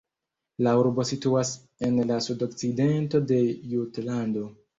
[0.67, 1.51] La urbo situas
[1.89, 4.49] en la sudokcidento de Jutlando.